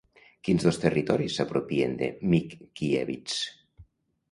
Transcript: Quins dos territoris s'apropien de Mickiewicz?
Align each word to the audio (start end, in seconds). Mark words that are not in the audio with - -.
Quins 0.47 0.63
dos 0.67 0.79
territoris 0.85 1.35
s'apropien 1.41 1.95
de 2.01 2.09
Mickiewicz? 2.33 3.39